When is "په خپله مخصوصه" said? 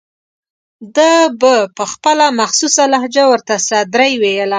1.77-2.83